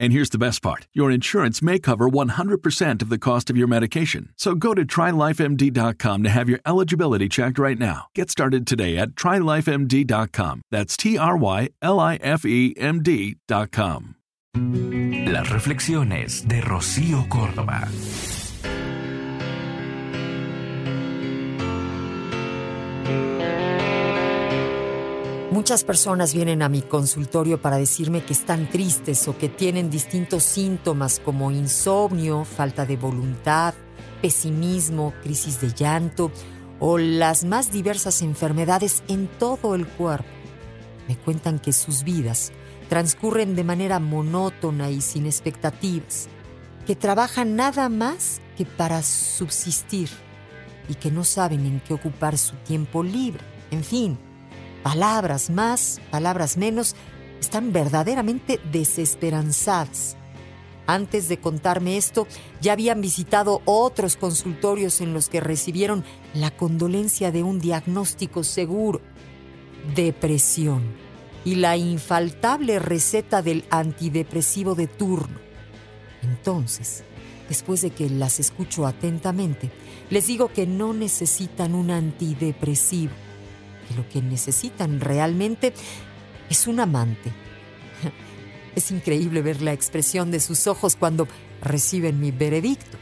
[0.00, 3.68] And here's the best part your insurance may cover 100% of the cost of your
[3.68, 4.30] medication.
[4.36, 8.06] So go to trylifemd.com to have your eligibility checked right now.
[8.14, 10.62] Get started today at trylifemd.com.
[10.70, 14.16] That's T R Y L I F E M D.com.
[14.56, 17.88] Las reflexiones de Rocío Córdoba.
[25.50, 30.44] Muchas personas vienen a mi consultorio para decirme que están tristes o que tienen distintos
[30.44, 33.74] síntomas como insomnio, falta de voluntad,
[34.22, 36.30] pesimismo, crisis de llanto
[36.78, 40.28] o las más diversas enfermedades en todo el cuerpo.
[41.08, 42.52] Me cuentan que sus vidas
[42.88, 46.28] transcurren de manera monótona y sin expectativas,
[46.86, 50.10] que trabajan nada más que para subsistir
[50.88, 53.42] y que no saben en qué ocupar su tiempo libre.
[53.72, 54.16] En fin,
[54.82, 56.96] palabras más, palabras menos,
[57.40, 60.16] están verdaderamente desesperanzadas.
[60.86, 62.26] Antes de contarme esto,
[62.60, 66.04] ya habían visitado otros consultorios en los que recibieron
[66.34, 69.00] la condolencia de un diagnóstico seguro,
[69.94, 70.82] depresión,
[71.44, 75.38] y la infaltable receta del antidepresivo de turno.
[76.22, 77.04] Entonces,
[77.48, 79.70] después de que las escucho atentamente,
[80.10, 83.12] les digo que no necesitan un antidepresivo
[83.96, 85.72] lo que necesitan realmente
[86.48, 87.32] es un amante.
[88.76, 91.26] Es increíble ver la expresión de sus ojos cuando
[91.60, 92.98] reciben mi veredicto.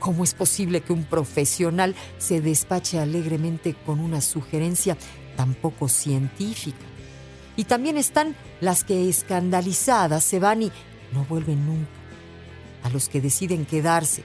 [0.00, 4.96] ¿Cómo es posible que un profesional se despache alegremente con una sugerencia
[5.36, 6.84] tan poco científica?
[7.56, 10.72] Y también están las que escandalizadas se van y
[11.12, 11.90] no vuelven nunca.
[12.82, 14.24] A los que deciden quedarse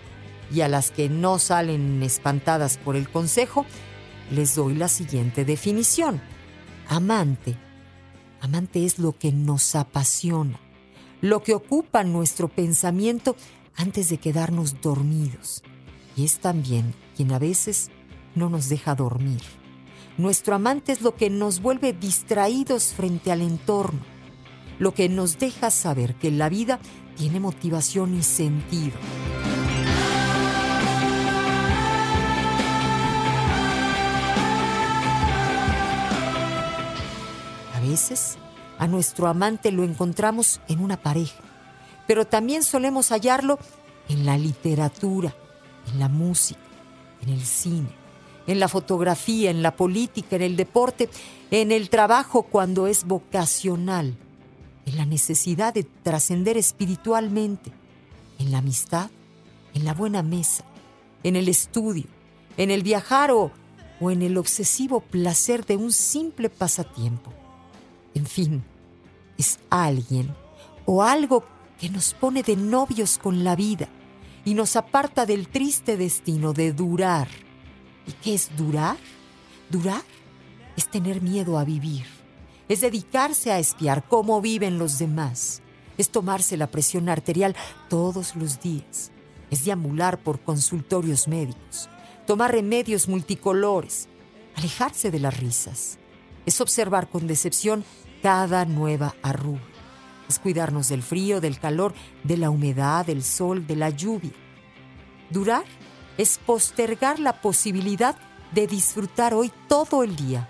[0.53, 3.65] y a las que no salen espantadas por el consejo,
[4.31, 6.21] les doy la siguiente definición.
[6.87, 7.57] Amante.
[8.39, 10.59] Amante es lo que nos apasiona,
[11.21, 13.35] lo que ocupa nuestro pensamiento
[13.75, 15.61] antes de quedarnos dormidos.
[16.17, 17.91] Y es también quien a veces
[18.33, 19.41] no nos deja dormir.
[20.17, 24.01] Nuestro amante es lo que nos vuelve distraídos frente al entorno,
[24.79, 26.79] lo que nos deja saber que la vida
[27.15, 28.97] tiene motivación y sentido.
[37.81, 38.37] Veces
[38.77, 41.39] a nuestro amante lo encontramos en una pareja,
[42.07, 43.59] pero también solemos hallarlo
[44.09, 45.35] en la literatura,
[45.91, 46.59] en la música,
[47.21, 47.89] en el cine,
[48.47, 51.09] en la fotografía, en la política, en el deporte,
[51.51, 54.15] en el trabajo cuando es vocacional,
[54.85, 57.71] en la necesidad de trascender espiritualmente,
[58.39, 59.09] en la amistad,
[59.73, 60.63] en la buena mesa,
[61.23, 62.05] en el estudio,
[62.57, 63.51] en el viajar o,
[63.99, 67.31] o en el obsesivo placer de un simple pasatiempo.
[68.13, 68.63] En fin,
[69.37, 70.33] es alguien
[70.85, 71.43] o algo
[71.79, 73.87] que nos pone de novios con la vida
[74.45, 77.27] y nos aparta del triste destino de durar.
[78.07, 78.97] ¿Y qué es durar?
[79.69, 80.03] Durar
[80.75, 82.05] es tener miedo a vivir,
[82.67, 85.61] es dedicarse a espiar cómo viven los demás,
[85.97, 87.55] es tomarse la presión arterial
[87.89, 89.11] todos los días,
[89.49, 91.89] es deambular por consultorios médicos,
[92.25, 94.07] tomar remedios multicolores,
[94.55, 95.99] alejarse de las risas,
[96.51, 97.85] es observar con decepción
[98.21, 99.61] cada nueva arruga.
[100.27, 101.93] Es cuidarnos del frío, del calor,
[102.25, 104.33] de la humedad, del sol, de la lluvia.
[105.29, 105.63] Durar
[106.17, 108.17] es postergar la posibilidad
[108.51, 110.49] de disfrutar hoy todo el día,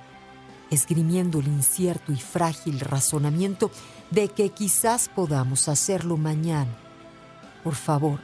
[0.72, 3.70] esgrimiendo el incierto y frágil razonamiento
[4.10, 6.76] de que quizás podamos hacerlo mañana.
[7.64, 8.20] Por favor,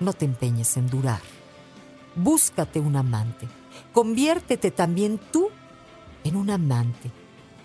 [0.00, 1.20] no te empeñes en durar.
[2.14, 3.46] Búscate un amante.
[3.92, 5.50] Conviértete también tú
[6.28, 7.10] en un amante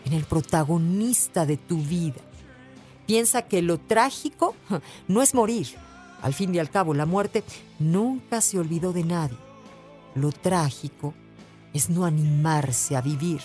[0.05, 2.21] en el protagonista de tu vida.
[3.05, 4.55] Piensa que lo trágico
[5.07, 5.67] no es morir.
[6.21, 7.43] Al fin y al cabo, la muerte
[7.79, 9.37] nunca se olvidó de nadie.
[10.15, 11.13] Lo trágico
[11.73, 13.41] es no animarse a vivir.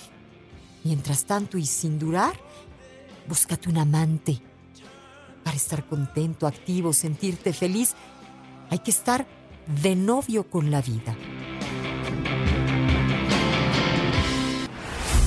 [0.85, 2.35] Mientras tanto y sin durar,
[3.27, 4.41] búscate un amante.
[5.43, 7.95] para estar contento, activo, sentirte feliz,
[8.69, 9.27] hay que estar
[9.83, 11.17] de novio con la vida.